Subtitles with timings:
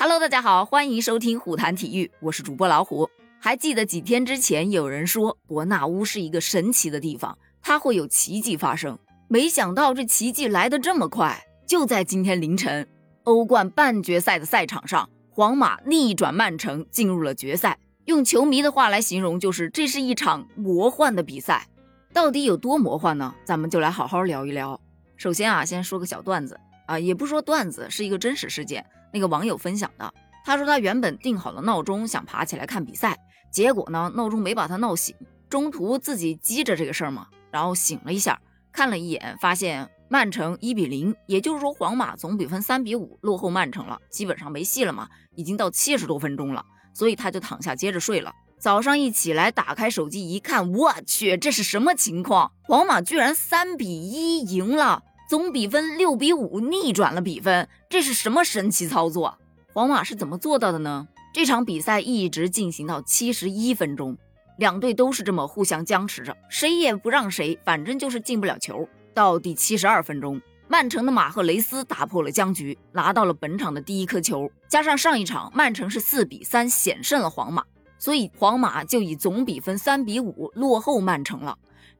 [0.00, 3.10] Hello，大家好，欢迎收听虎谈体育，我是主播老虎。
[3.40, 8.96] 还记得几天之前有人说伯纳乌是一个神奇的地方，它会有奇迹发生。
[9.26, 12.86] 没想到这奇迹来得这么快，就在今天凌晨，
[13.24, 17.76] 欧冠半决赛的赛场上，皇马逆转曼城进入了决赛。
[18.04, 21.66] 用球迷的话来形容，就是这是一场魔幻的比赛。
[22.12, 23.34] 到底有多魔幻呢？
[23.44, 24.80] 咱们就来好好聊一聊。
[25.16, 28.86] 首先啊，先说个小段子啊，也不说段子，是一个真实事件。
[29.12, 30.12] 那个网友分享的，
[30.44, 33.18] 他说他原本定好了闹钟，想爬起来看比赛，
[33.50, 35.14] 结果呢，闹钟没把他闹醒，
[35.48, 38.40] 中途自己记着这个事儿嘛，然后醒了一下，
[38.72, 48.32] 看了一眼，发现曼城一比零，也就是说皇马总比分三比五落后曼城了，基本上没戏了嘛，已经到七十多分钟了，所以他就躺下接着睡了。
[48.58, 52.50] 早上一起来，打开手机一看，我去，这是什么情况？
[52.64, 55.04] 皇马居然三比一赢了！
[55.28, 59.36] 总比分六比五逆转了比分，这是什么神奇操作？
[59.74, 61.06] 皇马是怎么做到的呢？
[61.34, 64.16] 这场比赛一直进行到七十一分钟，
[64.56, 68.88] 两队都是这么互相僵持着，谁也不让谁，反正就是进不了球。
[69.12, 74.50] 到第七十二分钟，曼城的马赫雷斯打破了僵局，拿到了本场的第一颗球。
[74.66, 77.62] 加上上一场曼城是四比三险胜了皇马，
[77.98, 81.58] 所以皇马就以总比分三比五落后曼城了。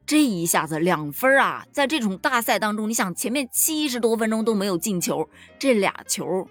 [0.09, 5.29] 这一下子两分啊，在这种大赛当中，你想前面七十多分钟都没有进球，
[5.59, 6.49] 这俩球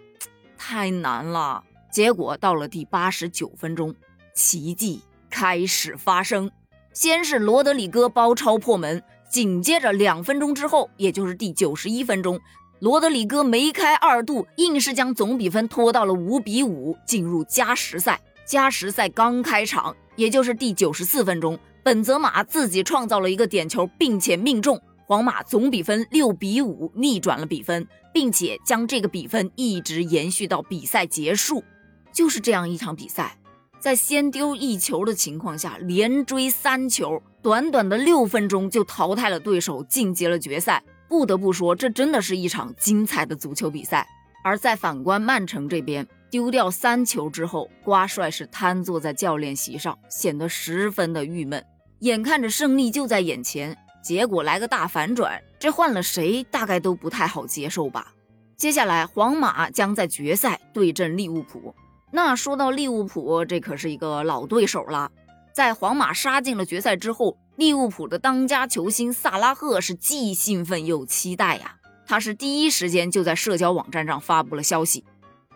[0.56, 1.64] 太难了。
[1.92, 3.96] 结果到了第八十九分钟，
[4.36, 6.52] 奇迹开始发生。
[6.94, 12.40] 先是罗德里戈包抄破门，紧接着两分钟之后，也就是第九十一分钟，
[12.78, 18.22] 罗德里戈梅开二度，硬是将总比分拖到了五比五，进入加时赛。
[18.46, 21.58] 加时赛刚开场，也就是第九十四分钟。
[21.88, 31.64] 本泽马自己创造了一个点球，并且命中，皇马总比分六比五逆转了比分，并且将这个比分一直延续到比赛结束。
[32.12, 33.38] 就是这样一场比赛，
[33.80, 40.84] 在先丢一球的情况下，连追三球，短短的六分钟就淘汰了对手，晋级了决赛。
[41.08, 44.06] 不得不说，这真的是一场精彩的足球比赛。
[44.44, 46.06] 而在反观曼城这边。
[46.30, 51.64] 丢掉三球之后，瓜帅是瘫坐在教练席上，显得十分的郁闷。
[52.00, 58.14] 眼看着胜利就在眼前，结果来个大反转，这换了谁大概都不太好接受吧。
[58.56, 61.74] 接下来，皇马将在决赛对阵利物浦。
[62.12, 65.12] 那说到利物浦，这可是一个老对手了。
[65.54, 71.78] 在皇马杀进了决赛之后，利物浦的当家球星萨拉赫是既兴奋又期待呀。
[72.06, 75.04] 他是第一时间就在社交网站上发布了消息。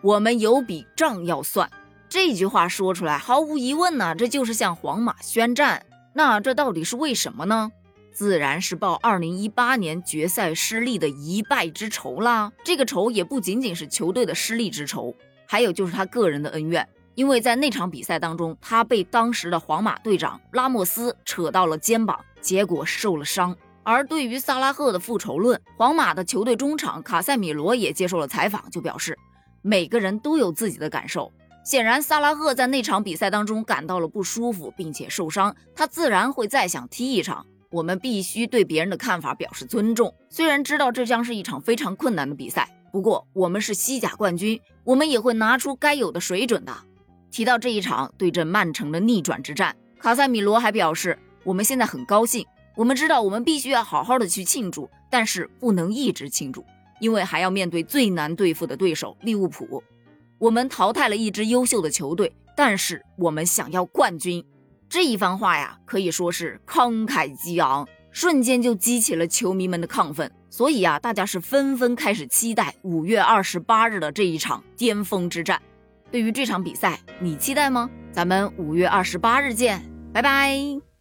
[0.02, 1.70] 我们有笔账要算，
[2.08, 5.86] 这句话说出来，毫无疑问呢，这就是向皇马宣战。
[6.14, 7.70] 那这到底是为什么呢？
[8.12, 12.52] 自然是报2018年决赛失利的一败之仇啦。
[12.62, 15.14] 这个仇也不仅仅是球队的失利之仇，
[15.46, 16.86] 还有就是他个人的恩怨。
[17.14, 23.56] 因为在那场比赛当中，他被当时的皇马队长拉莫斯扯到了肩膀，结果受了伤。
[23.82, 29.18] 而对于萨拉赫的复仇论，皇马的球队中场卡塞米罗也接受了采访，就表示。
[29.64, 31.32] 每个人都有自己的感受。
[31.64, 37.46] 显然，萨拉赫在那场比赛当中感到了不舒服，并且受伤，他自然会再想踢一场。
[37.70, 40.12] 我们必须对别人的看法表示尊重。
[40.28, 46.76] 虽然知道这将是一场非常困难的比赛，不过我们是西甲冠军，我们也会拿出该有的水准的。
[47.30, 52.44] 提到这一场对阵曼城的逆转之战，卡塞米罗还表示：“我们现在很高兴，
[52.76, 56.64] 我们知道我们必须要好好的去庆祝，但是不能一直庆祝。”
[57.00, 59.82] 因为还要面对最难对付的对手利物浦，
[60.42, 64.44] 我们淘汰了一支优秀的球队，但是我们想要冠军。
[64.88, 70.28] 这一番话呀，可以说是慷慨激昂，瞬间就激起了球迷们的亢奋。
[70.50, 75.62] 所以啊，大家是纷纷开始期待五月二十八日的这一场巅峰之战。
[76.10, 77.88] 对于这场比赛，你期待吗？
[78.10, 79.80] 咱们五月二十八日见，
[80.12, 80.91] 拜拜。